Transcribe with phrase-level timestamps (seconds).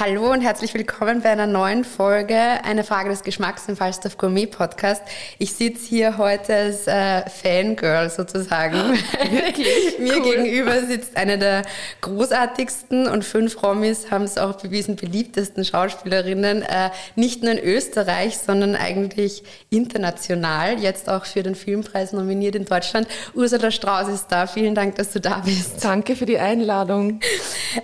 [0.00, 4.46] Hallo und herzlich willkommen bei einer neuen Folge Eine Frage des Geschmacks im Falstaff Gourmet
[4.46, 5.00] Podcast.
[5.38, 8.98] Ich sitze hier heute als äh, Fangirl sozusagen.
[9.30, 9.96] Wirklich?
[10.00, 10.22] Mir cool.
[10.22, 11.62] gegenüber sitzt eine der
[12.00, 18.36] großartigsten und fünf Romis haben es auch bewiesen, beliebtesten Schauspielerinnen, äh, nicht nur in Österreich,
[18.38, 23.06] sondern eigentlich international, jetzt auch für den Filmpreis nominiert in Deutschland.
[23.32, 24.48] Ursula Strauß ist da.
[24.48, 25.84] Vielen Dank, dass du da bist.
[25.84, 27.20] Danke für die Einladung.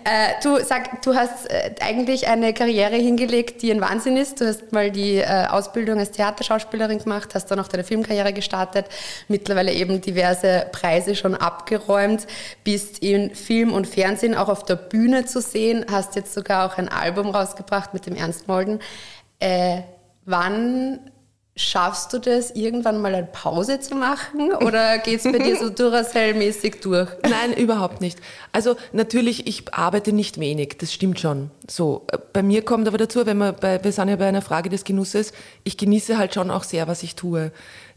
[0.03, 4.41] Äh, du sag, du hast äh, eigentlich eigentlich eine Karriere hingelegt, die ein Wahnsinn ist.
[4.41, 8.87] Du hast mal die äh, Ausbildung als Theaterschauspielerin gemacht, hast dann auch deine Filmkarriere gestartet,
[9.29, 12.27] mittlerweile eben diverse Preise schon abgeräumt,
[12.65, 16.79] bist in Film und Fernsehen auch auf der Bühne zu sehen, hast jetzt sogar auch
[16.79, 18.81] ein Album rausgebracht mit dem Ernst Molden.
[19.39, 19.83] Äh,
[20.25, 21.01] wann
[21.57, 25.67] Schaffst du das, irgendwann mal eine Pause zu machen oder geht es bei dir so
[25.71, 27.11] Duracell-mäßig durch?
[27.23, 28.19] Nein, überhaupt nicht.
[28.53, 31.51] Also natürlich, ich arbeite nicht wenig, das stimmt schon.
[31.69, 34.71] So, bei mir kommt aber dazu, wenn wir bei, wir sind ja bei einer Frage
[34.71, 35.33] des Genusses,
[35.65, 37.53] ich genieße halt schon auch sehr, was ich tue.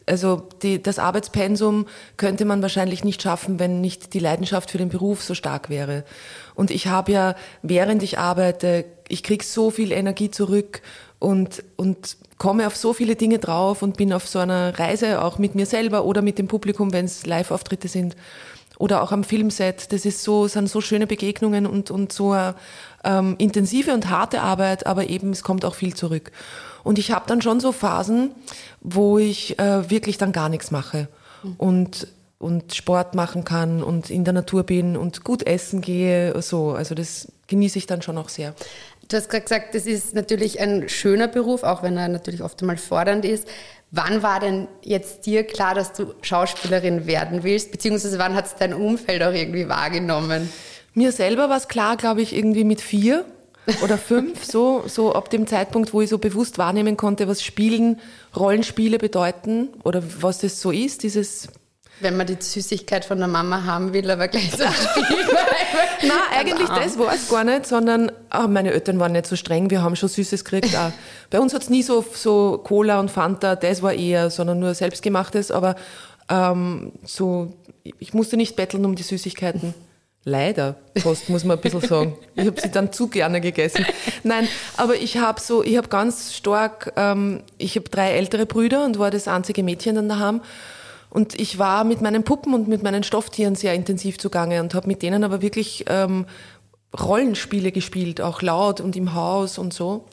[0.05, 1.85] Also die, das Arbeitspensum
[2.17, 6.03] könnte man wahrscheinlich nicht schaffen, wenn nicht die Leidenschaft für den Beruf so stark wäre.
[6.55, 10.81] Und ich habe ja, während ich arbeite, ich krieg so viel Energie zurück
[11.23, 15.37] und, und komme auf so viele Dinge drauf und bin auf so einer Reise auch
[15.37, 18.17] mit mir selber oder mit dem Publikum, wenn es Live-Auftritte sind
[18.77, 19.93] oder auch am Filmset.
[19.93, 22.55] Das ist so, sind so schöne Begegnungen und, und so eine,
[23.05, 26.31] ähm, intensive und harte Arbeit, aber eben es kommt auch viel zurück.
[26.83, 28.31] Und ich habe dann schon so Phasen,
[28.81, 31.07] wo ich äh, wirklich dann gar nichts mache
[31.43, 31.53] mhm.
[31.57, 32.07] und
[32.39, 36.71] und Sport machen kann und in der Natur bin und gut essen gehe, so.
[36.73, 38.53] Also das genieße ich dann schon auch sehr.
[39.09, 42.61] Du hast gerade gesagt, das ist natürlich ein schöner Beruf, auch wenn er natürlich oft
[42.61, 43.47] einmal fordernd ist.
[43.91, 47.71] Wann war denn jetzt dir klar, dass du Schauspielerin werden willst?
[47.71, 50.49] Beziehungsweise wann hat es dein Umfeld auch irgendwie wahrgenommen?
[50.93, 53.25] Mir selber war es klar, glaube ich, irgendwie mit vier
[53.83, 57.99] oder fünf, so, so ab dem Zeitpunkt, wo ich so bewusst wahrnehmen konnte, was Spielen,
[58.35, 61.49] Rollenspiele bedeuten oder was das so ist, dieses
[61.99, 64.63] wenn man die Süßigkeit von der Mama haben will, aber gleich so.
[66.01, 69.69] Nein, eigentlich das war es gar nicht, sondern oh, meine Eltern waren nicht so streng,
[69.69, 70.75] wir haben schon Süßes gekriegt.
[70.75, 70.91] Auch.
[71.29, 74.73] Bei uns hat es nie so, so Cola und Fanta, das war eher, sondern nur
[74.73, 75.75] selbstgemachtes, aber
[76.29, 79.73] ähm, so, ich musste nicht betteln um die Süßigkeiten.
[80.25, 82.15] Leider, fast muss man ein bisschen sagen.
[82.35, 83.85] Ich habe sie dann zu gerne gegessen.
[84.23, 88.85] Nein, aber ich habe so, ich habe ganz stark, ähm, ich habe drei ältere Brüder
[88.85, 90.41] und war das einzige Mädchen dann daheim.
[91.13, 94.87] Und ich war mit meinen Puppen und mit meinen Stofftieren sehr intensiv zugange und habe
[94.87, 96.25] mit denen aber wirklich ähm,
[96.99, 100.05] Rollenspiele gespielt, auch laut und im Haus und so.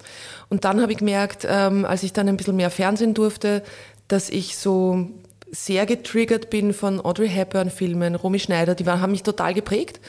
[0.50, 3.62] Und dann habe ich gemerkt, ähm, als ich dann ein bisschen mehr Fernsehen durfte,
[4.08, 5.08] dass ich so
[5.50, 10.00] sehr getriggert bin von Audrey Hepburn-Filmen, Romy Schneider, die waren, haben mich total geprägt.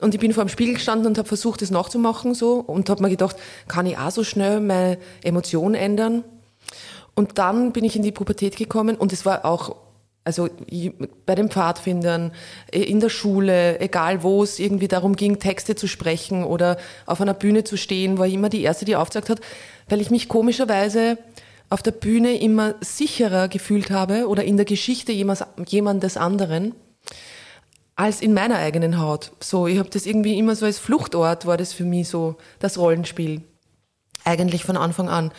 [0.00, 3.02] Und ich bin vor dem Spiegel gestanden und habe versucht, das nachzumachen so und habe
[3.02, 3.34] mir gedacht,
[3.66, 6.22] kann ich auch so schnell meine Emotionen ändern?
[7.16, 9.87] Und dann bin ich in die Pubertät gekommen und es war auch
[10.28, 10.50] also
[11.24, 12.32] bei den Pfadfindern,
[12.70, 16.76] in der Schule, egal wo es irgendwie darum ging, Texte zu sprechen oder
[17.06, 19.40] auf einer Bühne zu stehen, war ich immer die Erste, die aufgezeigt hat,
[19.88, 21.16] weil ich mich komischerweise
[21.70, 26.74] auf der Bühne immer sicherer gefühlt habe oder in der Geschichte jemandes anderen
[27.96, 29.32] als in meiner eigenen Haut.
[29.40, 32.76] So, ich habe das irgendwie immer so als Fluchtort war das für mich so das
[32.76, 33.40] Rollenspiel.
[34.24, 35.32] Eigentlich von Anfang an.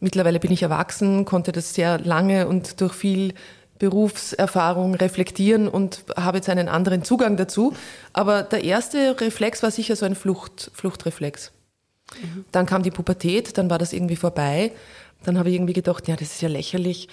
[0.00, 3.34] Mittlerweile bin ich erwachsen, konnte das sehr lange und durch viel
[3.80, 7.72] Berufserfahrung reflektieren und habe jetzt einen anderen Zugang dazu.
[8.12, 11.50] Aber der erste Reflex war sicher so ein Flucht, Fluchtreflex.
[12.20, 12.44] Mhm.
[12.52, 14.72] Dann kam die Pubertät, dann war das irgendwie vorbei.
[15.24, 17.08] Dann habe ich irgendwie gedacht, ja, das ist ja lächerlich.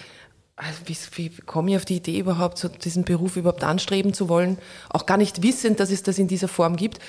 [0.58, 4.28] also wie, wie komme ich auf die Idee überhaupt, so diesen Beruf überhaupt anstreben zu
[4.28, 4.58] wollen,
[4.90, 7.00] auch gar nicht wissend, dass es das in dieser Form gibt.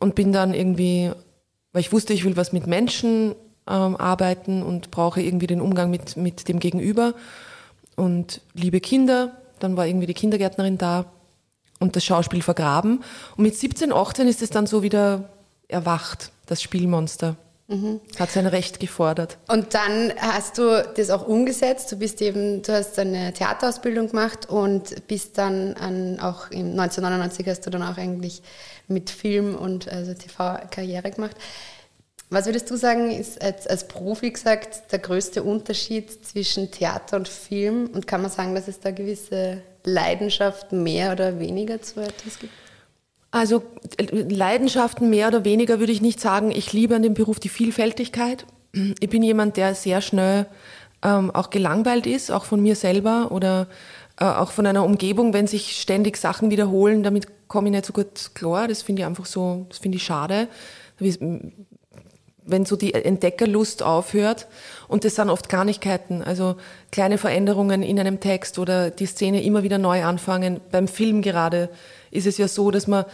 [0.00, 1.12] Und bin dann irgendwie,
[1.72, 3.36] weil ich wusste, ich will was mit Menschen
[3.68, 7.14] ähm, arbeiten und brauche irgendwie den Umgang mit, mit dem Gegenüber
[7.96, 9.36] und liebe Kinder.
[9.58, 11.06] Dann war irgendwie die Kindergärtnerin da
[11.80, 13.02] und das Schauspiel vergraben.
[13.36, 15.28] Und mit 17, 18 ist es dann so wieder
[15.68, 17.36] erwacht, das Spielmonster.
[17.68, 18.00] Mhm.
[18.18, 19.38] Hat sein Recht gefordert.
[19.48, 21.90] Und dann hast du das auch umgesetzt.
[21.90, 27.48] Du bist eben, du hast eine Theaterausbildung gemacht und bist dann an, auch im 1999
[27.48, 28.40] hast du dann auch eigentlich
[28.86, 31.36] mit Film und also TV Karriere gemacht.
[32.28, 37.28] Was würdest du sagen, ist als, als Profi gesagt der größte Unterschied zwischen Theater und
[37.28, 37.88] Film?
[37.92, 42.52] Und kann man sagen, dass es da gewisse Leidenschaften mehr oder weniger zu etwas gibt?
[43.30, 43.62] Also
[43.98, 46.50] Leidenschaften mehr oder weniger würde ich nicht sagen.
[46.50, 48.46] Ich liebe an dem Beruf die Vielfältigkeit.
[49.00, 50.46] Ich bin jemand, der sehr schnell
[51.02, 53.68] ähm, auch gelangweilt ist, auch von mir selber oder
[54.18, 57.02] äh, auch von einer Umgebung, wenn sich ständig Sachen wiederholen.
[57.02, 58.66] Damit komme ich nicht so gut klar.
[58.66, 60.48] Das finde ich einfach so, das finde ich schade
[62.46, 64.46] wenn so die Entdeckerlust aufhört.
[64.88, 66.56] Und das sind oft Kleinigkeiten, also
[66.92, 70.60] kleine Veränderungen in einem Text oder die Szene immer wieder neu anfangen.
[70.70, 71.68] Beim Film gerade
[72.10, 73.04] ist es ja so, dass man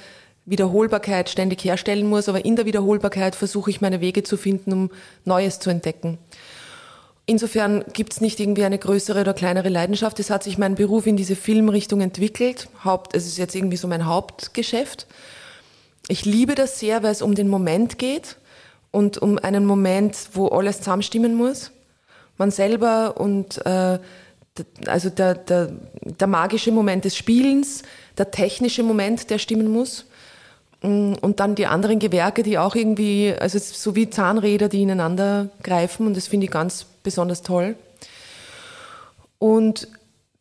[0.44, 4.90] Wiederholbarkeit ständig herstellen muss, aber in der Wiederholbarkeit versuche ich meine Wege zu finden, um
[5.25, 6.19] Neues zu entdecken.
[7.25, 10.19] Insofern gibt es nicht irgendwie eine größere oder kleinere Leidenschaft.
[10.19, 12.69] Es hat sich mein Beruf in diese Filmrichtung entwickelt.
[12.85, 15.06] Haupt, es ist jetzt irgendwie so mein Hauptgeschäft.
[16.08, 18.37] Ich liebe das sehr, weil es um den Moment geht
[18.93, 21.73] und um einen Moment, wo alles zusammenstimmen muss.
[22.39, 23.99] Man selber und äh,
[24.87, 25.73] also der, der,
[26.03, 27.83] der magische Moment des Spielens,
[28.19, 30.05] der technische Moment, der stimmen muss.
[30.83, 35.49] Mm, und dann die anderen Gewerke, die auch irgendwie, also so wie Zahnräder, die ineinander
[35.62, 36.06] greifen.
[36.06, 37.77] Und das finde ich ganz besonders toll.
[39.38, 39.88] Und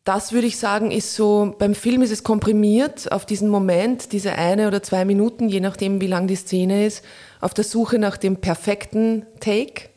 [0.04, 4.32] das würde ich sagen, ist so, beim Film ist es komprimiert auf diesen Moment, diese
[4.32, 7.04] eine oder zwei Minuten, je nachdem, wie lang die Szene ist,
[7.40, 9.90] auf der Suche nach dem perfekten Take.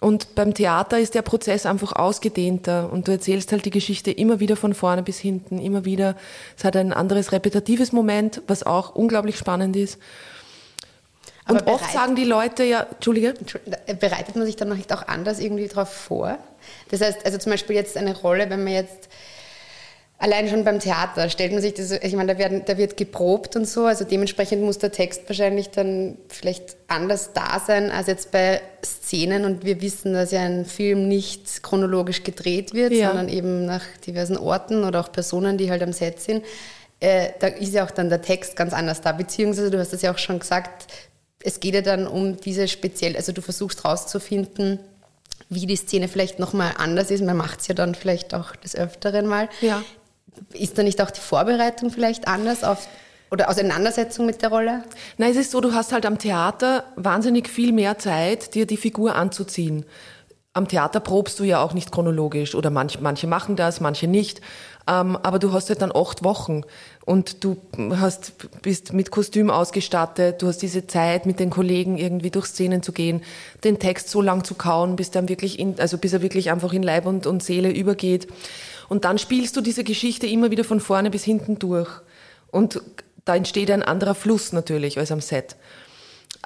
[0.00, 4.40] Und beim Theater ist der Prozess einfach ausgedehnter und du erzählst halt die Geschichte immer
[4.40, 6.16] wieder von vorne bis hinten, immer wieder.
[6.56, 9.98] Es hat ein anderes repetitives Moment, was auch unglaublich spannend ist.
[11.50, 13.34] Und oft sagen die Leute ja, Entschuldige.
[13.98, 16.38] Bereitet man sich dann noch nicht auch anders irgendwie darauf vor?
[16.90, 19.08] Das heißt, also zum Beispiel jetzt eine Rolle, wenn man jetzt
[20.20, 23.56] allein schon beim Theater stellt man sich das, ich meine, da, werden, da wird geprobt
[23.56, 28.30] und so, also dementsprechend muss der Text wahrscheinlich dann vielleicht anders da sein als jetzt
[28.30, 33.08] bei Szenen und wir wissen, dass ja ein Film nicht chronologisch gedreht wird, ja.
[33.08, 36.44] sondern eben nach diversen Orten oder auch Personen, die halt am Set sind.
[37.00, 40.02] Äh, da ist ja auch dann der Text ganz anders da, beziehungsweise du hast das
[40.02, 40.86] ja auch schon gesagt,
[41.42, 44.78] es geht ja dann um diese speziell, also du versuchst rauszufinden,
[45.48, 47.24] wie die Szene vielleicht nochmal anders ist.
[47.24, 49.48] Man macht es ja dann vielleicht auch des Öfteren mal.
[49.60, 49.82] Ja.
[50.52, 52.86] Ist da nicht auch die Vorbereitung vielleicht anders auf
[53.30, 54.84] oder Auseinandersetzung mit der Rolle?
[55.16, 58.76] Nein, es ist so, du hast halt am Theater wahnsinnig viel mehr Zeit, dir die
[58.76, 59.84] Figur anzuziehen.
[60.52, 64.40] Am Theater probst du ja auch nicht chronologisch oder manch, manche machen das, manche nicht.
[64.88, 66.62] Ähm, aber du hast halt dann acht Wochen
[67.04, 67.56] und du
[67.92, 68.32] hast,
[68.62, 72.90] bist mit Kostüm ausgestattet, du hast diese Zeit, mit den Kollegen irgendwie durch Szenen zu
[72.90, 73.22] gehen,
[73.62, 76.72] den Text so lang zu kauen, bis dann wirklich in, also bis er wirklich einfach
[76.72, 78.26] in Leib und, und Seele übergeht.
[78.88, 81.88] Und dann spielst du diese Geschichte immer wieder von vorne bis hinten durch.
[82.50, 82.82] Und
[83.24, 85.54] da entsteht ein anderer Fluss natürlich als am Set.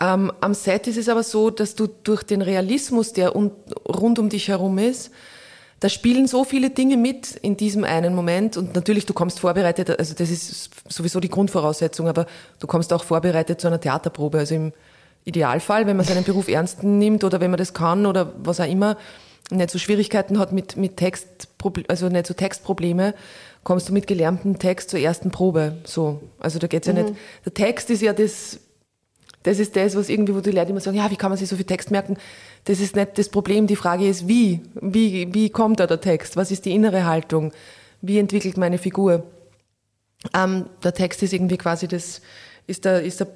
[0.00, 3.52] Ähm, am Set ist es aber so, dass du durch den Realismus, der un
[3.88, 5.10] rund um dich herum ist,
[5.80, 9.98] da spielen so viele Dinge mit in diesem einen Moment und natürlich, du kommst vorbereitet,
[9.98, 12.26] also das ist sowieso die Grundvoraussetzung, aber
[12.58, 14.38] du kommst auch vorbereitet zu einer Theaterprobe.
[14.38, 14.72] Also im
[15.24, 18.68] Idealfall, wenn man seinen Beruf ernst nimmt oder wenn man das kann oder was auch
[18.68, 18.96] immer,
[19.50, 21.48] nicht so Schwierigkeiten hat mit, mit Text,
[21.88, 23.14] also nicht so Textprobleme,
[23.62, 25.76] kommst du mit gelerntem Text zur ersten Probe.
[25.84, 26.22] So.
[26.38, 27.02] Also da geht's ja mhm.
[27.02, 27.14] nicht.
[27.44, 28.58] Der Text ist ja das,
[29.44, 31.48] das ist das, was irgendwie, wo die Leute immer sagen, ja, wie kann man sich
[31.48, 32.16] so viel Text merken?
[32.64, 33.66] Das ist nicht das Problem.
[33.66, 34.62] Die Frage ist, wie?
[34.80, 36.36] Wie, wie kommt da der Text?
[36.36, 37.52] Was ist die innere Haltung?
[38.00, 39.22] Wie entwickelt meine Figur?
[40.32, 42.22] Ähm, der Text ist irgendwie quasi das,
[42.66, 43.26] ist der, ist der,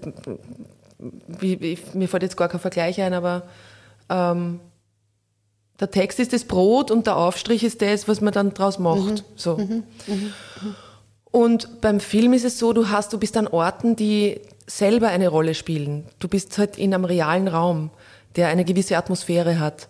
[0.99, 3.43] wie, wie, mir fällt jetzt gar kein Vergleich ein, aber
[4.09, 4.61] ähm,
[5.79, 8.99] der Text ist das Brot und der Aufstrich ist das, was man dann draus macht.
[8.99, 9.21] Mhm.
[9.37, 9.59] So.
[9.59, 9.85] Mhm.
[10.07, 10.33] Mhm.
[11.31, 15.29] Und beim Film ist es so, du hast, du bist an Orten, die selber eine
[15.29, 16.05] Rolle spielen.
[16.19, 17.91] Du bist halt in einem realen Raum,
[18.37, 19.89] der eine gewisse Atmosphäre hat.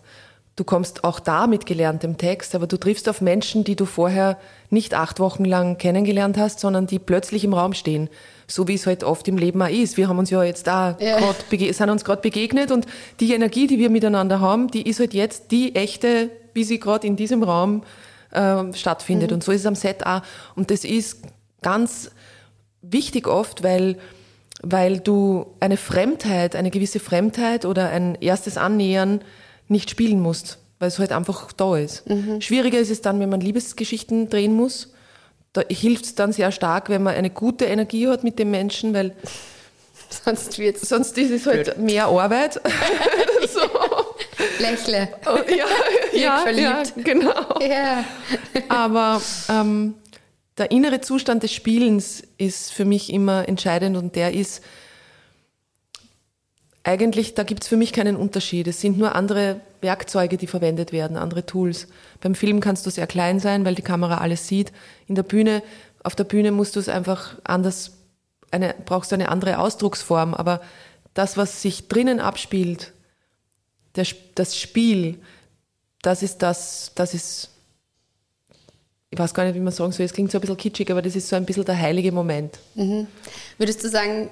[0.55, 4.37] Du kommst auch da mit gelerntem Text, aber du triffst auf Menschen, die du vorher
[4.69, 8.09] nicht acht Wochen lang kennengelernt hast, sondern die plötzlich im Raum stehen.
[8.47, 9.95] So wie es halt oft im Leben auch ist.
[9.95, 11.17] Wir haben uns ja jetzt da ja.
[11.49, 12.87] sind uns gerade begegnet und
[13.19, 17.07] die Energie, die wir miteinander haben, die ist halt jetzt die echte, wie sie gerade
[17.07, 17.83] in diesem Raum
[18.31, 19.29] äh, stattfindet.
[19.29, 19.35] Mhm.
[19.35, 20.21] Und so ist es am Set auch.
[20.55, 21.21] Und das ist
[21.61, 22.11] ganz
[22.81, 23.97] wichtig oft, weil,
[24.61, 29.21] weil du eine Fremdheit, eine gewisse Fremdheit oder ein erstes Annähern
[29.67, 32.09] nicht spielen musst, weil es halt einfach da ist.
[32.09, 32.41] Mhm.
[32.41, 34.93] Schwieriger ist es dann, wenn man Liebesgeschichten drehen muss.
[35.53, 38.93] Da hilft es dann sehr stark, wenn man eine gute Energie hat mit dem Menschen,
[38.93, 39.15] weil
[40.25, 41.77] sonst, wird's sonst ist es halt blöd.
[41.77, 42.55] mehr Arbeit.
[43.53, 43.61] so.
[44.59, 45.09] Lächle.
[45.25, 45.65] Oh, ja,
[46.13, 47.59] ja, ja, genau.
[47.59, 48.03] Ja.
[48.69, 49.95] Aber ähm,
[50.59, 54.61] der innere Zustand des Spielens ist für mich immer entscheidend und der ist
[56.83, 58.67] eigentlich, da gibt es für mich keinen Unterschied.
[58.67, 61.87] Es sind nur andere Werkzeuge, die verwendet werden, andere Tools.
[62.21, 64.71] Beim Film kannst du sehr klein sein, weil die Kamera alles sieht.
[65.07, 65.63] In der Bühne,
[66.03, 67.91] auf der Bühne musst du es einfach anders,
[68.51, 70.33] eine, brauchst du eine andere Ausdrucksform.
[70.33, 70.61] Aber
[71.13, 72.93] das, was sich drinnen abspielt,
[73.95, 75.19] der, das Spiel,
[76.01, 77.49] das ist das, das ist
[79.11, 81.01] ich weiß gar nicht, wie man sagen soll, es klingt so ein bisschen kitschig, aber
[81.01, 82.59] das ist so ein bisschen der heilige Moment.
[82.75, 83.07] Mhm.
[83.57, 84.29] Würdest du sagen,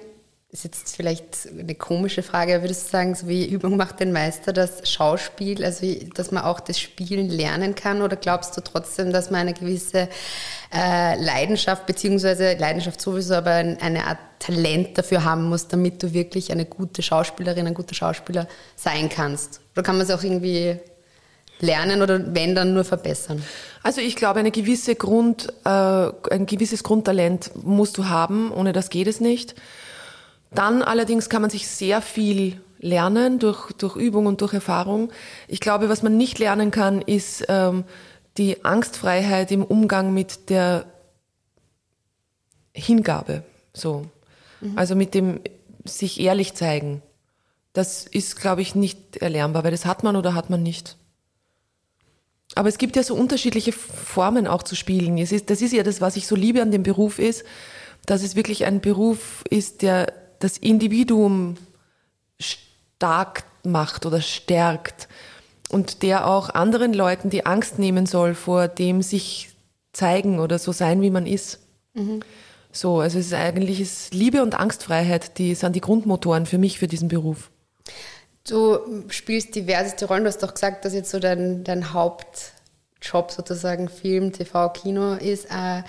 [0.49, 4.53] ist jetzt vielleicht eine komische Frage, würdest du sagen, so wie Übung macht den Meister
[4.53, 9.11] das Schauspiel, also wie, dass man auch das Spielen lernen kann oder glaubst du trotzdem,
[9.11, 10.07] dass man eine gewisse
[10.73, 16.51] äh, Leidenschaft, beziehungsweise Leidenschaft sowieso, aber eine Art Talent dafür haben muss, damit du wirklich
[16.51, 19.59] eine gute Schauspielerin, ein guter Schauspieler sein kannst?
[19.73, 20.79] Oder kann man es auch irgendwie
[21.59, 23.43] lernen oder wenn dann nur verbessern?
[23.83, 28.89] Also ich glaube, eine gewisse Grund, äh, ein gewisses Grundtalent musst du haben, ohne das
[28.89, 29.55] geht es nicht.
[30.51, 35.11] Dann allerdings kann man sich sehr viel lernen durch, durch Übung und durch Erfahrung.
[35.47, 37.83] Ich glaube, was man nicht lernen kann, ist ähm,
[38.37, 40.85] die Angstfreiheit im Umgang mit der
[42.73, 43.43] Hingabe.
[43.73, 44.05] So.
[44.61, 44.77] Mhm.
[44.77, 45.39] Also mit dem
[45.85, 47.01] sich ehrlich zeigen.
[47.73, 50.97] Das ist, glaube ich, nicht erlernbar, weil das hat man oder hat man nicht.
[52.57, 55.17] Aber es gibt ja so unterschiedliche Formen auch zu spielen.
[55.17, 57.43] Es ist, das ist ja das, was ich so liebe an dem Beruf ist,
[58.05, 61.57] dass es wirklich ein Beruf ist, der das Individuum
[62.39, 65.07] stark macht oder stärkt
[65.69, 69.49] und der auch anderen Leuten die Angst nehmen soll vor dem sich
[69.93, 71.59] zeigen oder so sein, wie man ist.
[71.93, 72.21] Mhm.
[72.71, 76.79] So, also es ist eigentlich ist Liebe und Angstfreiheit, die sind die Grundmotoren für mich
[76.79, 77.49] für diesen Beruf.
[78.47, 80.23] Du spielst diverseste Rollen.
[80.23, 85.45] Du hast doch gesagt, dass jetzt so dein, dein Hauptjob sozusagen Film, TV, Kino ist.
[85.45, 85.83] Äh,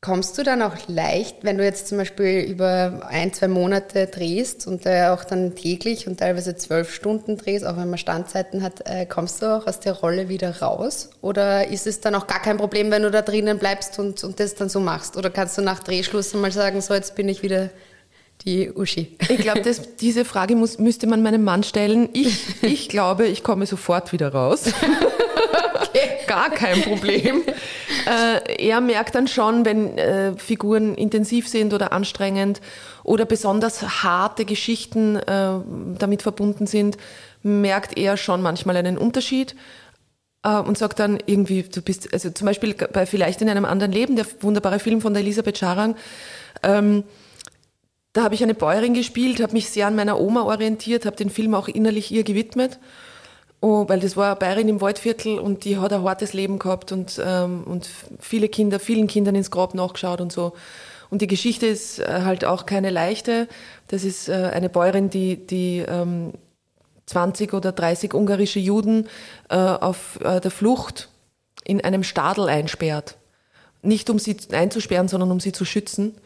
[0.00, 4.66] kommst du dann auch leicht, wenn du jetzt zum Beispiel über ein, zwei Monate drehst
[4.66, 8.88] und äh, auch dann täglich und teilweise zwölf Stunden drehst, auch wenn man Standzeiten hat,
[8.88, 11.10] äh, kommst du auch aus der Rolle wieder raus?
[11.20, 14.40] Oder ist es dann auch gar kein Problem, wenn du da drinnen bleibst und, und
[14.40, 15.16] das dann so machst?
[15.16, 17.70] Oder kannst du nach Drehschluss mal sagen, so jetzt bin ich wieder
[18.44, 19.16] die Uschi?
[19.28, 19.62] Ich glaube,
[20.00, 22.08] diese Frage muss, müsste man meinem Mann stellen.
[22.12, 24.64] Ich, ich glaube, ich komme sofort wieder raus.
[25.74, 26.08] okay.
[26.26, 27.42] Gar kein Problem.
[28.06, 32.60] Äh, er merkt dann schon, wenn äh, Figuren intensiv sind oder anstrengend
[33.04, 35.52] oder besonders harte Geschichten äh,
[35.98, 36.96] damit verbunden sind,
[37.42, 39.54] merkt er schon manchmal einen Unterschied
[40.42, 43.92] äh, und sagt dann irgendwie, du bist, also zum Beispiel bei Vielleicht in einem anderen
[43.92, 45.96] Leben, der wunderbare Film von der Elisabeth Scharang,
[46.62, 47.04] ähm,
[48.18, 51.30] da habe ich eine Bäuerin gespielt, habe mich sehr an meiner Oma orientiert, habe den
[51.30, 52.80] Film auch innerlich ihr gewidmet.
[53.60, 56.90] Oh, weil das war eine Bäuerin im Waldviertel und die hat ein hartes Leben gehabt
[56.90, 60.54] und, ähm, und viele Kinder, vielen Kindern ins Grab nachgeschaut und so.
[61.10, 63.46] Und die Geschichte ist äh, halt auch keine leichte.
[63.86, 66.32] Das ist äh, eine Bäuerin, die, die ähm,
[67.06, 69.06] 20 oder 30 ungarische Juden
[69.48, 71.08] äh, auf der Flucht
[71.62, 73.16] in einem Stadel einsperrt.
[73.82, 76.16] Nicht um sie einzusperren, sondern um sie zu schützen.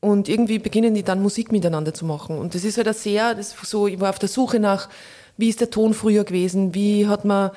[0.00, 2.38] Und irgendwie beginnen die dann Musik miteinander zu machen.
[2.38, 4.88] Und das ist halt sehr, das so, ich war auf der Suche nach,
[5.36, 6.74] wie ist der Ton früher gewesen?
[6.74, 7.50] Wie hat man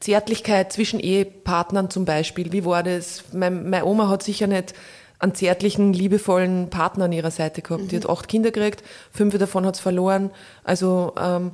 [0.00, 2.52] Zärtlichkeit zwischen Ehepartnern zum Beispiel?
[2.52, 3.24] Wie war das?
[3.32, 4.74] Mein, meine Oma hat sicher nicht
[5.18, 7.84] einen zärtlichen, liebevollen Partner an ihrer Seite gehabt.
[7.84, 7.88] Mhm.
[7.88, 10.30] Die hat acht Kinder gekriegt, fünf davon hat es verloren.
[10.62, 11.52] Also ähm,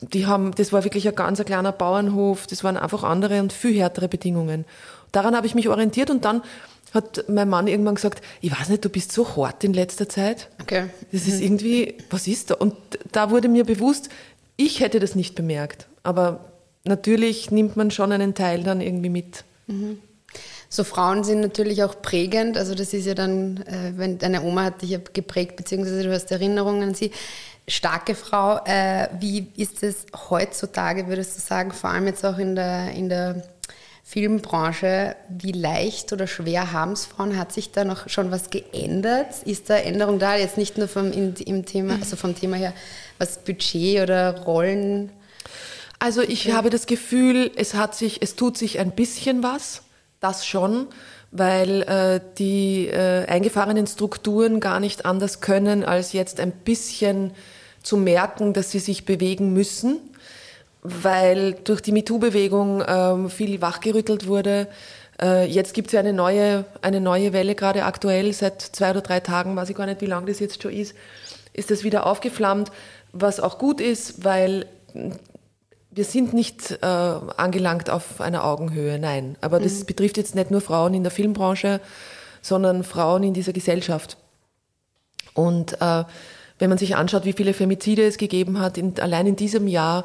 [0.00, 3.52] die haben, das war wirklich ein ganz ein kleiner Bauernhof, das waren einfach andere und
[3.52, 4.64] viel härtere Bedingungen.
[5.10, 6.42] Daran habe ich mich orientiert und dann
[6.92, 10.48] hat mein Mann irgendwann gesagt, ich weiß nicht, du bist so hart in letzter Zeit.
[10.60, 10.86] Okay.
[11.12, 11.42] Das ist mhm.
[11.42, 12.54] irgendwie, was ist da?
[12.54, 12.74] Und
[13.12, 14.08] da wurde mir bewusst,
[14.56, 15.86] ich hätte das nicht bemerkt.
[16.02, 16.52] Aber
[16.84, 19.44] natürlich nimmt man schon einen Teil dann irgendwie mit.
[19.66, 19.98] Mhm.
[20.68, 22.56] So Frauen sind natürlich auch prägend.
[22.56, 26.12] Also das ist ja dann, äh, wenn deine Oma hat dich ja geprägt, beziehungsweise du
[26.12, 27.12] hast Erinnerungen an sie.
[27.68, 28.60] Starke Frau.
[28.64, 33.08] Äh, wie ist es heutzutage, würdest du sagen, vor allem jetzt auch in der, in
[33.08, 33.42] der
[34.08, 37.36] Filmbranche, wie leicht oder schwer haben es Frauen?
[37.36, 39.42] Hat sich da noch schon was geändert?
[39.44, 40.36] Ist da Änderung da?
[40.36, 42.72] Jetzt nicht nur vom, in, im Thema, also vom Thema her,
[43.18, 45.10] was Budget oder Rollen?
[45.98, 49.82] Also ich habe das Gefühl, es hat sich, es tut sich ein bisschen was,
[50.20, 50.86] das schon,
[51.32, 57.32] weil äh, die äh, eingefahrenen Strukturen gar nicht anders können, als jetzt ein bisschen
[57.82, 59.98] zu merken, dass sie sich bewegen müssen,
[61.02, 64.68] weil durch die MeToo-Bewegung ähm, viel wachgerüttelt wurde.
[65.20, 69.00] Äh, jetzt gibt es ja eine neue, eine neue Welle, gerade aktuell, seit zwei oder
[69.00, 70.94] drei Tagen, weiß ich gar nicht, wie lange das jetzt schon ist,
[71.52, 72.70] ist das wieder aufgeflammt,
[73.12, 74.66] was auch gut ist, weil
[75.90, 79.36] wir sind nicht äh, angelangt auf einer Augenhöhe, nein.
[79.40, 79.86] Aber das mhm.
[79.86, 81.80] betrifft jetzt nicht nur Frauen in der Filmbranche,
[82.42, 84.18] sondern Frauen in dieser Gesellschaft.
[85.32, 86.04] Und äh,
[86.58, 90.04] wenn man sich anschaut, wie viele Femizide es gegeben hat, in, allein in diesem Jahr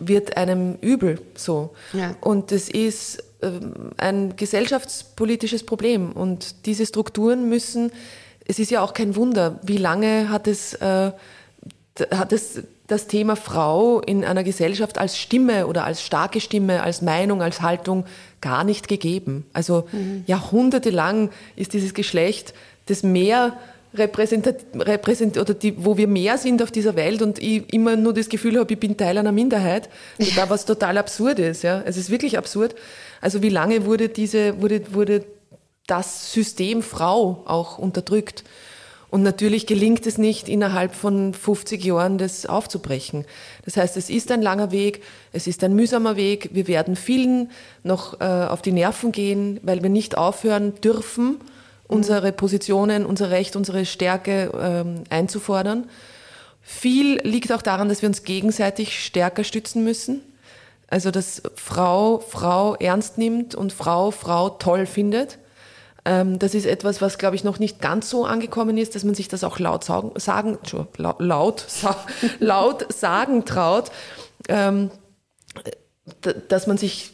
[0.00, 1.70] wird einem übel so.
[1.92, 2.16] Ja.
[2.20, 3.50] Und es ist äh,
[3.96, 6.12] ein gesellschaftspolitisches Problem.
[6.12, 7.92] Und diese Strukturen müssen,
[8.44, 11.12] es ist ja auch kein Wunder, wie lange hat es, äh,
[12.10, 17.02] hat es das Thema Frau in einer Gesellschaft als Stimme oder als starke Stimme, als
[17.02, 18.04] Meinung, als Haltung
[18.40, 19.46] gar nicht gegeben.
[19.52, 20.24] Also mhm.
[20.26, 22.52] jahrhundertelang ist dieses Geschlecht
[22.86, 23.56] das mehr
[23.94, 28.14] repräsentat, repräsent, oder die, wo wir mehr sind auf dieser Welt und ich immer nur
[28.14, 29.88] das Gefühl habe, ich bin Teil einer Minderheit,
[30.36, 31.62] da was total absurd ist.
[31.62, 31.82] Ja?
[31.84, 32.74] Es ist wirklich absurd.
[33.20, 35.24] Also wie lange wurde diese, wurde, wurde
[35.86, 38.44] das System Frau auch unterdrückt?
[39.10, 43.24] Und natürlich gelingt es nicht, innerhalb von 50 Jahren das aufzubrechen.
[43.64, 46.50] Das heißt, es ist ein langer Weg, es ist ein mühsamer Weg.
[46.52, 47.50] Wir werden vielen
[47.82, 51.40] noch äh, auf die Nerven gehen, weil wir nicht aufhören dürfen,
[51.90, 55.88] unsere Positionen, unser Recht, unsere Stärke ähm, einzufordern.
[56.62, 60.22] Viel liegt auch daran, dass wir uns gegenseitig stärker stützen müssen.
[60.88, 65.38] Also, dass Frau Frau ernst nimmt und Frau Frau toll findet.
[66.04, 69.14] Ähm, das ist etwas, was, glaube ich, noch nicht ganz so angekommen ist, dass man
[69.14, 70.58] sich das auch laut sagen, sagen
[70.96, 71.66] laut,
[72.38, 73.90] laut sagen traut,
[74.48, 74.90] ähm,
[76.48, 77.12] dass man sich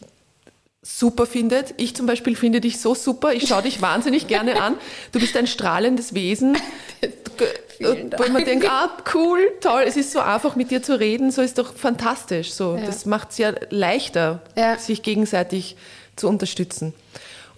[0.87, 1.75] super findet.
[1.79, 3.33] Ich zum Beispiel finde dich so super.
[3.33, 4.77] Ich schaue dich wahnsinnig gerne an.
[5.11, 6.57] Du bist ein strahlendes Wesen.
[7.81, 11.43] Wo man denkt, ah, cool, toll, es ist so einfach mit dir zu reden, so
[11.43, 12.53] ist doch fantastisch.
[12.53, 12.87] So, ja.
[12.87, 14.79] Das macht es ja leichter, ja.
[14.79, 15.77] sich gegenseitig
[16.15, 16.95] zu unterstützen.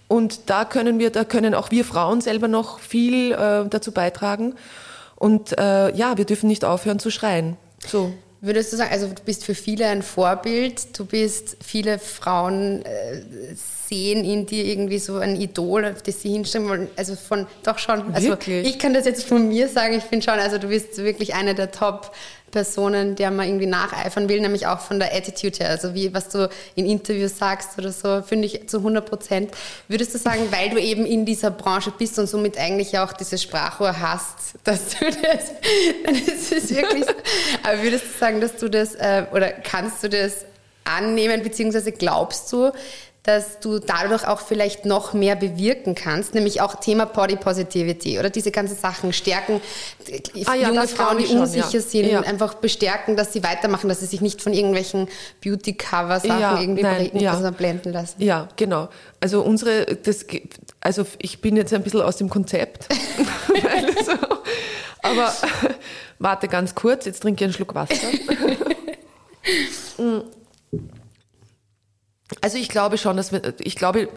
[0.09, 4.55] Und da können wir, da können auch wir Frauen selber noch viel äh, dazu beitragen.
[5.15, 7.55] Und äh, ja, wir dürfen nicht aufhören zu schreien.
[7.87, 8.11] So.
[8.41, 13.21] Würdest du sagen, also du bist für viele ein Vorbild, du bist, viele Frauen äh,
[13.89, 17.79] sehen in dir irgendwie so ein Idol, auf das sie hinstellen wollen, also von, doch
[17.79, 18.67] schon, also wirklich?
[18.67, 21.55] ich kann das jetzt von mir sagen, ich finde schon, also du bist wirklich eine
[21.55, 22.11] der Top
[22.49, 25.69] Personen, der man irgendwie nacheifern will, nämlich auch von der Attitude her.
[25.69, 29.51] Also wie, was du in Interviews sagst oder so, finde ich zu 100 Prozent.
[29.87, 33.41] Würdest du sagen, weil du eben in dieser Branche bist und somit eigentlich auch dieses
[33.41, 35.19] Sprachrohr hast, dass du das,
[36.05, 37.13] dann ist es wirklich so.
[37.63, 40.45] Aber würdest du sagen, dass du das, äh, oder kannst du das
[40.83, 42.71] annehmen, beziehungsweise glaubst du,
[43.23, 48.29] dass du dadurch auch vielleicht noch mehr bewirken kannst, nämlich auch Thema Body Positivity oder
[48.29, 49.61] diese ganzen Sachen stärken,
[50.45, 51.81] ah, ja, junge Frauen, die unsicher ja.
[51.81, 52.21] sind, ja.
[52.21, 55.09] einfach bestärken, dass sie weitermachen, dass sie sich nicht von irgendwelchen
[55.43, 58.23] Beauty-Cover-Sachen irgendwie nein, also blenden lassen.
[58.23, 58.87] Ja, genau.
[59.19, 60.25] Also unsere, das,
[60.79, 62.87] also ich bin jetzt ein bisschen aus dem Konzept,
[64.05, 64.13] so,
[65.01, 65.33] aber
[66.19, 67.95] warte ganz kurz, jetzt trinke ich einen Schluck Wasser.
[72.41, 74.09] Also ich glaube schon, dass wir, ich glaube,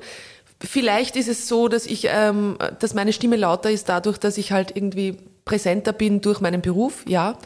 [0.61, 4.53] vielleicht ist es so, dass ich, ähm, dass meine Stimme lauter ist dadurch, dass ich
[4.53, 7.37] halt irgendwie präsenter bin durch meinen Beruf, ja.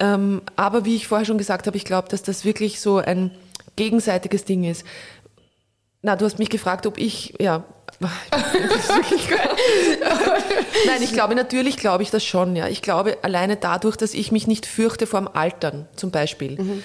[0.00, 3.30] Ähm, aber wie ich vorher schon gesagt habe, ich glaube, dass das wirklich so ein
[3.76, 4.84] gegenseitiges Ding ist.
[6.02, 7.64] Na, du hast mich gefragt, ob ich, ja.
[8.00, 8.10] Nein,
[11.00, 12.68] ich glaube, natürlich glaube ich das schon, ja.
[12.68, 16.60] Ich glaube alleine dadurch, dass ich mich nicht fürchte vor dem Altern, zum Beispiel.
[16.60, 16.82] Mhm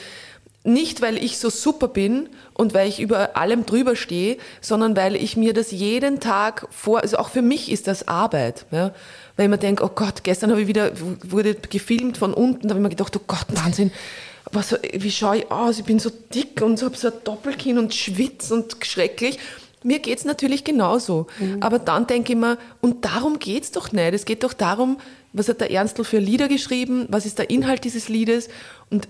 [0.64, 5.16] nicht, weil ich so super bin und weil ich über allem drüber stehe, sondern weil
[5.16, 8.94] ich mir das jeden Tag vor, also auch für mich ist das Arbeit, ja.
[9.38, 10.92] Weil ich mir denke, oh Gott, gestern habe ich wieder,
[11.24, 13.92] wurde gefilmt von unten, da habe ich mir gedacht, oh Gott, Wahnsinn,
[14.52, 15.80] was, wie schaue ich aus?
[15.80, 19.40] Ich bin so dick und so, habe so ein Doppelkinn und schwitz und schrecklich.
[19.84, 21.28] Mir geht's natürlich genauso.
[21.40, 21.62] Mhm.
[21.62, 24.14] Aber dann denke ich mir, und darum geht's doch nicht.
[24.14, 24.98] Es geht doch darum,
[25.32, 28.50] was hat der Ernstl für Lieder geschrieben, was ist der Inhalt dieses Liedes
[28.90, 29.08] und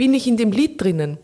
[0.00, 1.18] bin ich in dem Lied drinnen.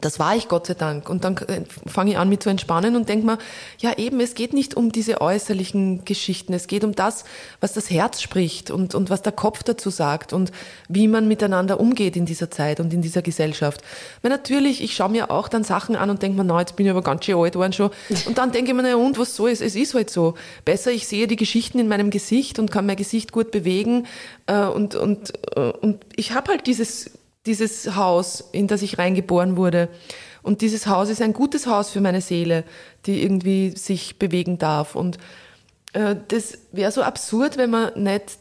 [0.00, 1.08] Das war ich Gott sei Dank.
[1.10, 3.38] Und dann äh, fange ich an, mich zu entspannen und denke mir,
[3.78, 6.52] ja eben, es geht nicht um diese äußerlichen Geschichten.
[6.52, 7.24] Es geht um das,
[7.60, 10.52] was das Herz spricht und, und was der Kopf dazu sagt und
[10.88, 13.80] wie man miteinander umgeht in dieser Zeit und in dieser Gesellschaft.
[14.22, 16.86] Weil natürlich, ich schaue mir auch dann Sachen an und denke mir, na, jetzt bin
[16.86, 17.90] ich aber ganz schön alt geworden schon.
[18.26, 19.60] Und dann denke ich mir, na und, was soll es?
[19.60, 20.34] Es ist halt so.
[20.64, 24.06] Besser, ich sehe die Geschichten in meinem Gesicht und kann mein Gesicht gut bewegen.
[24.46, 27.10] Äh, und, und, äh, und ich habe halt dieses
[27.46, 29.88] dieses Haus, in das ich reingeboren wurde.
[30.42, 32.64] Und dieses Haus ist ein gutes Haus für meine Seele,
[33.06, 34.94] die irgendwie sich bewegen darf.
[34.94, 35.18] Und
[35.92, 38.38] äh, das wäre so absurd, wenn man nicht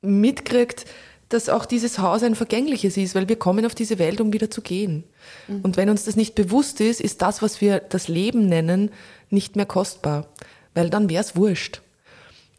[0.00, 0.86] mitkriegt,
[1.28, 4.50] dass auch dieses Haus ein vergängliches ist, weil wir kommen auf diese Welt, um wieder
[4.50, 5.04] zu gehen.
[5.48, 5.60] Mhm.
[5.62, 8.90] Und wenn uns das nicht bewusst ist, ist das, was wir das Leben nennen,
[9.30, 10.28] nicht mehr kostbar,
[10.74, 11.80] weil dann wäre es wurscht.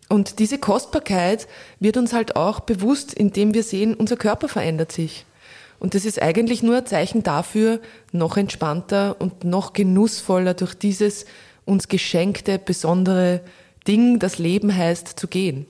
[0.09, 1.47] Und diese Kostbarkeit
[1.79, 5.25] wird uns halt auch bewusst, indem wir sehen, unser Körper verändert sich.
[5.85, 7.79] Und das ist eigentlich nur ein Zeichen dafür,
[8.11, 11.27] noch entspannter und noch genussvoller durch dieses
[11.63, 13.41] uns geschenkte, besondere
[13.87, 15.67] Ding, das Leben heißt, zu gehen.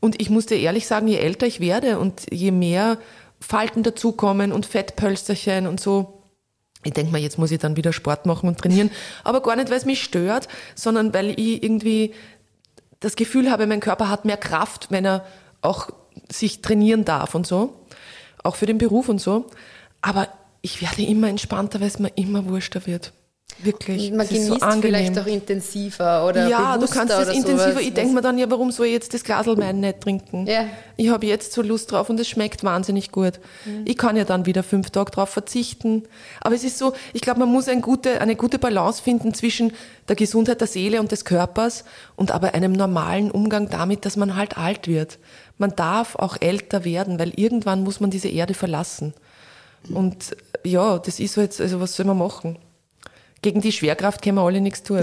[0.00, 2.98] Und ich muss dir ehrlich sagen, je älter ich werde und je mehr
[3.40, 6.20] Falten dazukommen und Fettpölsterchen und so,
[6.82, 8.90] ich denke mal, jetzt muss ich dann wieder Sport machen und trainieren,
[9.24, 12.12] aber gar nicht, weil es mich stört, sondern weil ich irgendwie
[13.00, 15.24] das Gefühl habe, mein Körper hat mehr Kraft, wenn er
[15.62, 15.88] auch
[16.30, 17.80] sich trainieren darf und so,
[18.44, 19.46] auch für den Beruf und so.
[20.00, 20.28] Aber
[20.62, 23.12] ich werde immer entspannter, weil es mir immer wurschter wird.
[23.62, 24.10] Wirklich.
[24.10, 27.70] Man genießt so vielleicht auch intensiver oder Ja, du kannst es intensiver.
[27.70, 27.82] Sowas.
[27.82, 30.46] Ich denke mir dann, ja, warum soll ich jetzt das Glas Wein nicht trinken?
[30.46, 30.66] Ja.
[30.96, 33.40] Ich habe jetzt so Lust drauf und es schmeckt wahnsinnig gut.
[33.64, 33.82] Mhm.
[33.84, 36.04] Ich kann ja dann wieder fünf Tage drauf verzichten.
[36.40, 39.72] Aber es ist so, ich glaube, man muss eine gute, eine gute Balance finden zwischen
[40.08, 41.84] der Gesundheit der Seele und des Körpers
[42.16, 45.18] und aber einem normalen Umgang damit, dass man halt alt wird.
[45.58, 49.14] Man darf auch älter werden, weil irgendwann muss man diese Erde verlassen.
[49.92, 52.58] Und ja, das ist so jetzt, also was soll man machen?
[53.44, 55.02] Gegen die Schwerkraft können wir alle nichts tun.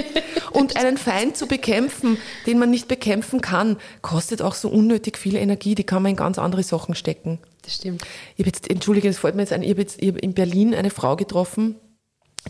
[0.52, 5.36] Und einen Feind zu bekämpfen, den man nicht bekämpfen kann, kostet auch so unnötig viel
[5.36, 5.74] Energie.
[5.74, 7.38] Die kann man in ganz andere Sachen stecken.
[7.60, 8.02] Das stimmt.
[8.36, 10.32] Ich habe jetzt, entschuldige, das fällt mir jetzt ein, ich habe jetzt ich hab in
[10.32, 11.74] Berlin eine Frau getroffen,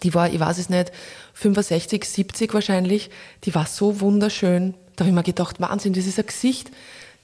[0.05, 0.93] die war, ich weiß es nicht,
[1.35, 3.11] 65, 70 wahrscheinlich,
[3.43, 4.75] die war so wunderschön.
[4.95, 6.71] Da habe ich mir gedacht, Wahnsinn, das ist ein Gesicht.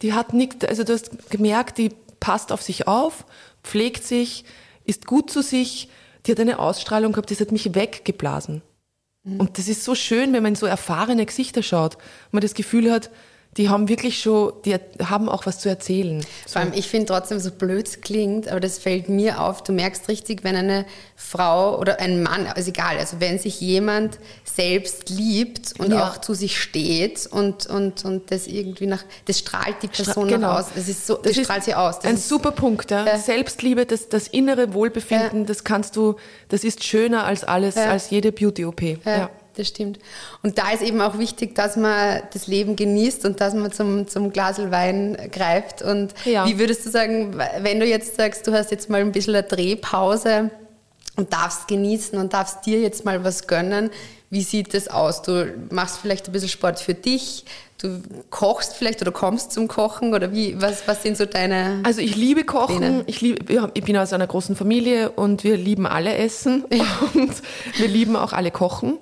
[0.02, 3.24] Die hat nichts, also du hast gemerkt, die passt auf sich auf,
[3.62, 4.44] pflegt sich,
[4.86, 5.88] ist gut zu sich,
[6.28, 8.62] die hat eine Ausstrahlung gehabt, das hat mich weggeblasen.
[9.24, 9.40] Mhm.
[9.40, 11.96] Und das ist so schön, wenn man in so erfahrene Gesichter schaut,
[12.30, 13.10] man das Gefühl hat,
[13.56, 16.24] die haben wirklich schon, die haben auch was zu erzählen.
[16.46, 19.64] Vor allem, ich finde trotzdem so blöd es klingt, aber das fällt mir auf.
[19.64, 20.84] Du merkst richtig, wenn eine
[21.16, 26.08] Frau oder ein Mann, also egal, also wenn sich jemand selbst liebt und ja.
[26.08, 30.52] auch zu sich steht und, und, und das irgendwie nach, das strahlt die Person genau.
[30.52, 30.66] aus.
[30.74, 31.98] Das ist so, das, das strahlt sie aus.
[31.98, 33.06] Das ein super Punkt, ja.
[33.06, 36.14] Äh, Selbstliebe, das, das innere Wohlbefinden, äh, das kannst du,
[36.48, 38.82] das ist schöner als alles, äh, als jede Beauty-OP.
[39.04, 39.98] ja das stimmt.
[40.42, 44.06] Und da ist eben auch wichtig, dass man das Leben genießt und dass man zum,
[44.08, 45.82] zum Glasel Wein greift.
[45.82, 46.46] Und ja.
[46.46, 49.42] wie würdest du sagen, wenn du jetzt sagst, du hast jetzt mal ein bisschen eine
[49.42, 50.50] Drehpause
[51.16, 53.90] und darfst genießen und darfst dir jetzt mal was gönnen,
[54.30, 55.22] wie sieht das aus?
[55.22, 57.44] Du machst vielleicht ein bisschen Sport für dich,
[57.80, 61.80] du kochst vielleicht oder kommst zum Kochen oder wie, was, was sind so deine.
[61.84, 63.04] Also ich liebe Kochen, Pläne?
[63.06, 66.64] ich, liebe, ich bin aus einer großen Familie und wir lieben alle Essen
[67.14, 67.32] und
[67.76, 68.98] wir lieben auch alle Kochen.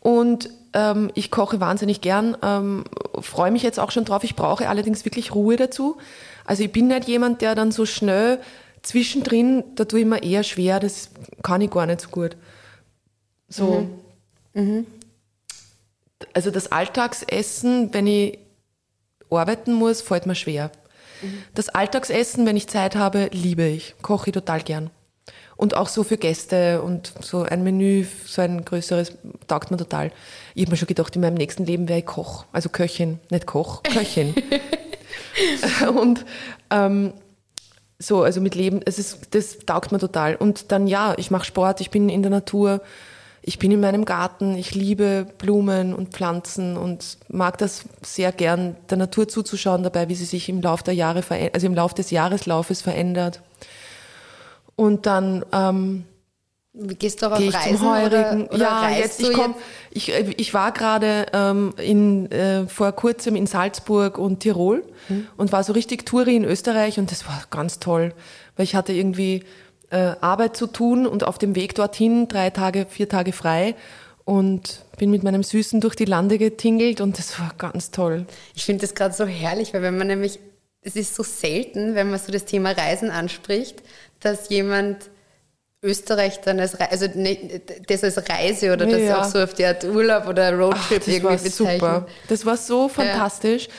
[0.00, 2.84] Und ähm, ich koche wahnsinnig gern, ähm,
[3.20, 4.24] freue mich jetzt auch schon drauf.
[4.24, 5.96] Ich brauche allerdings wirklich Ruhe dazu.
[6.44, 8.40] Also ich bin nicht jemand, der dann so schnell
[8.82, 11.10] zwischendrin, da tue ich mir eher schwer, das
[11.42, 12.36] kann ich gar nicht so gut.
[13.48, 13.88] So.
[14.54, 14.62] Mhm.
[14.62, 14.86] Mhm.
[16.32, 18.38] Also das Alltagsessen, wenn ich
[19.30, 20.70] arbeiten muss, fällt mir schwer.
[21.22, 21.42] Mhm.
[21.54, 23.94] Das Alltagsessen, wenn ich Zeit habe, liebe ich.
[24.02, 24.90] Koche ich total gern.
[25.56, 29.12] Und auch so für Gäste und so ein Menü, so ein größeres,
[29.46, 30.12] taugt mir total.
[30.54, 32.44] Ich habe mir schon gedacht, in meinem nächsten Leben wäre ich Koch.
[32.52, 34.34] Also Köchin, nicht Koch, Köchin.
[35.96, 36.24] und
[36.70, 37.12] ähm,
[37.98, 40.36] so, also mit Leben, es ist, das taugt mir total.
[40.36, 42.82] Und dann ja, ich mache Sport, ich bin in der Natur,
[43.42, 48.76] ich bin in meinem Garten, ich liebe Blumen und Pflanzen und mag das sehr gern,
[48.90, 52.10] der Natur zuzuschauen dabei, wie sie sich im Laufe der Jahre, also im Laufe des
[52.10, 53.40] Jahreslaufes verändert.
[54.76, 56.04] Und dann ähm,
[56.78, 58.46] Gehst du auch auf geh Reisen zum Heurigen.
[58.48, 59.54] Oder, oder ja, jetzt ich komm,
[59.90, 65.26] ich, ich war gerade ähm, in äh, vor kurzem in Salzburg und Tirol hm.
[65.38, 68.12] und war so richtig Touri in Österreich und das war ganz toll,
[68.56, 69.44] weil ich hatte irgendwie
[69.88, 73.74] äh, Arbeit zu tun und auf dem Weg dorthin drei Tage, vier Tage frei
[74.26, 78.26] und bin mit meinem Süßen durch die Lande getingelt und das war ganz toll.
[78.54, 80.40] Ich finde das gerade so herrlich, weil wenn man nämlich,
[80.82, 83.82] es ist so selten, wenn man so das Thema Reisen anspricht,
[84.20, 85.10] dass jemand
[85.82, 87.06] Österreich dann als Reise, also
[87.86, 89.20] das als Reise oder das ja.
[89.20, 91.80] auch so auf die Art Urlaub oder Roadtrip Ach, irgendwie bezeichnet.
[91.80, 92.06] Super.
[92.28, 93.66] Das war so fantastisch.
[93.66, 93.72] Ja.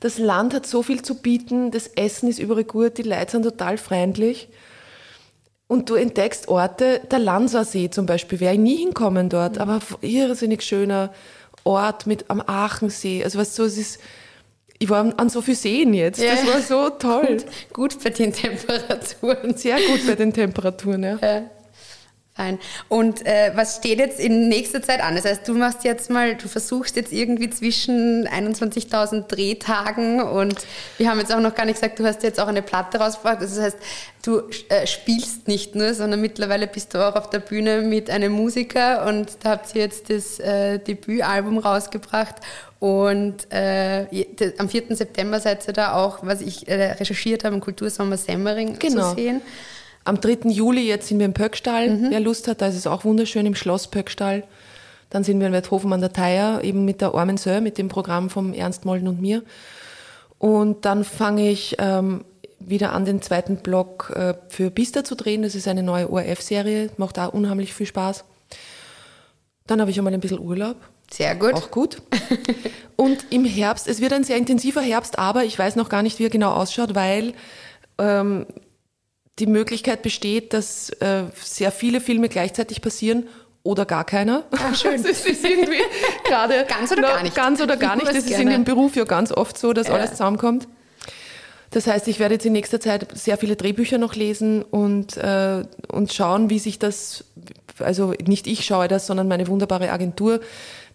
[0.00, 3.42] Das Land hat so viel zu bieten, das Essen ist überall gut, die Leute sind
[3.42, 4.48] total freundlich.
[5.66, 9.62] Und du entdeckst Orte, der Lansersee zum Beispiel, wäre ich nie hinkommen dort, mhm.
[9.62, 11.12] aber irrsinnig schöner
[11.64, 13.22] Ort mit am Aachensee.
[13.24, 14.00] Also was so, es ist,
[14.80, 16.20] Ich war an so viel Seen jetzt.
[16.20, 16.34] Ja.
[16.34, 17.38] Das war so toll.
[17.72, 19.56] Gut, gut bei den Temperaturen.
[19.56, 21.18] Sehr gut bei den Temperaturen, ja.
[21.20, 21.42] Ja.
[22.38, 22.58] Fein.
[22.88, 25.16] Und äh, was steht jetzt in nächster Zeit an?
[25.16, 30.56] Das heißt, du machst jetzt mal, du versuchst jetzt irgendwie zwischen 21.000 Drehtagen und
[30.98, 33.42] wir haben jetzt auch noch gar nicht gesagt, du hast jetzt auch eine Platte rausgebracht.
[33.42, 33.76] Das heißt,
[34.22, 38.32] du äh, spielst nicht nur, sondern mittlerweile bist du auch auf der Bühne mit einem
[38.32, 42.36] Musiker und da habt ihr jetzt das äh, Debütalbum rausgebracht
[42.78, 44.06] und äh,
[44.58, 44.94] am 4.
[44.94, 49.10] September seid ihr da auch, was ich äh, recherchiert habe, im Kultursommer Semmering Genau.
[49.10, 49.40] zu sehen.
[50.08, 50.48] Am 3.
[50.48, 51.98] Juli jetzt sind wir im Pöckstall.
[52.08, 54.42] Wer Lust hat, da ist es auch wunderschön im Schloss Pöckstall.
[55.10, 57.88] Dann sind wir in Werthofen an der Theier, eben mit der Armen Sör, mit dem
[57.88, 59.42] Programm vom Ernst Molden und mir.
[60.38, 62.24] Und dann fange ich ähm,
[62.58, 65.42] wieder an, den zweiten Block äh, für Bista zu drehen.
[65.42, 68.24] Das ist eine neue ORF-Serie, macht auch unheimlich viel Spaß.
[69.66, 70.76] Dann habe ich einmal ein bisschen Urlaub.
[71.10, 71.52] Sehr gut.
[71.52, 72.00] Auch gut.
[72.96, 76.18] Und im Herbst, es wird ein sehr intensiver Herbst, aber ich weiß noch gar nicht,
[76.18, 77.34] wie er genau ausschaut, weil
[77.98, 78.46] ähm,
[79.38, 83.26] die Möglichkeit besteht, dass äh, sehr viele Filme gleichzeitig passieren
[83.62, 84.44] oder gar keiner.
[84.50, 84.94] Ah, schön.
[85.04, 85.78] Es ist irgendwie
[86.24, 87.34] gerade Ganz oder gar nicht.
[87.34, 88.16] Ganz oder gar Ich nicht.
[88.16, 89.94] Das ist in dem Beruf ja ganz oft so, dass Ja.
[89.94, 90.68] alles zusammenkommt.
[91.70, 95.64] Das heißt, ich werde jetzt in nächster Zeit sehr viele Drehbücher noch lesen und, äh,
[95.92, 97.24] und schauen, wie sich das,
[97.78, 100.40] also nicht ich schaue das, sondern meine wunderbare Agentur,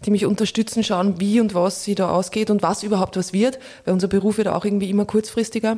[0.04, 3.60] die mich unterstützen, schauen, wie und was sie da ausgeht und was überhaupt was wird,
[3.86, 5.78] weil unser Beruf wird auch irgendwie immer kurzfristiger.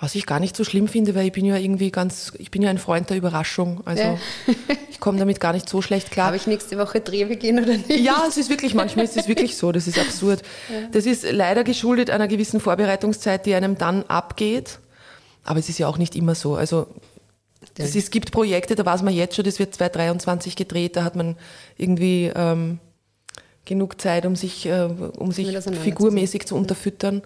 [0.00, 2.62] Was ich gar nicht so schlimm finde, weil ich bin ja irgendwie ganz, ich bin
[2.62, 3.82] ja ein Freund der Überraschung.
[3.84, 4.18] Also Ja.
[4.90, 6.28] ich komme damit gar nicht so schlecht klar.
[6.28, 7.90] Habe ich nächste Woche Drehbeginn oder nicht?
[8.00, 10.42] Ja, es ist wirklich, manchmal ist es wirklich so, das ist absurd.
[10.92, 14.78] Das ist leider geschuldet einer gewissen Vorbereitungszeit, die einem dann abgeht.
[15.44, 16.54] Aber es ist ja auch nicht immer so.
[16.54, 16.86] Also
[17.76, 21.04] es, ist, es gibt Projekte, da weiß man jetzt schon, das wird 2023 gedreht, da
[21.04, 21.36] hat man
[21.76, 22.78] irgendwie ähm,
[23.64, 27.22] genug Zeit, um sich, äh, um sich figurmäßig zu unterfüttern.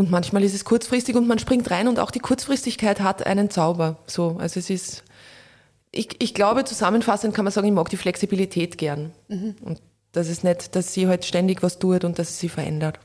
[0.00, 3.50] Und manchmal ist es kurzfristig und man springt rein und auch die Kurzfristigkeit hat einen
[3.50, 3.98] Zauber.
[4.06, 5.04] So, also es ist,
[5.92, 9.12] ich, ich glaube, zusammenfassend kann man sagen, ich mag die Flexibilität gern.
[9.28, 9.82] Und
[10.12, 12.98] das ist nicht, dass sie halt ständig was tut und dass sie verändert.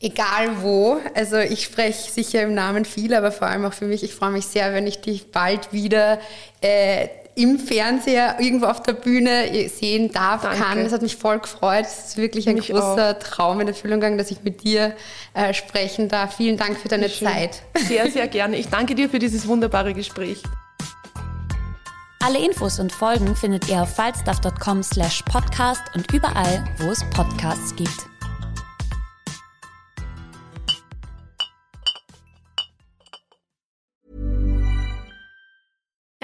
[0.00, 4.04] Egal wo, also ich spreche sicher im Namen vieler, aber vor allem auch für mich,
[4.04, 6.20] ich freue mich sehr, wenn ich dich bald wieder
[6.60, 10.58] äh, im Fernseher irgendwo auf der Bühne sehen darf, Danke.
[10.58, 10.84] kann.
[10.84, 11.86] Das hat mich voll gefreut.
[11.86, 14.94] Es ist wirklich ein Mich großer Traum in Erfüllung gegangen, dass ich mit dir
[15.34, 16.36] äh, sprechen darf.
[16.36, 17.62] Vielen Dank für deine Zeit.
[17.88, 18.56] Sehr, sehr gerne.
[18.56, 20.42] Ich danke dir für dieses wunderbare Gespräch.
[22.24, 27.74] Alle Infos und Folgen findet ihr auf falstaff.com slash podcast und überall, wo es Podcasts
[27.74, 28.11] gibt.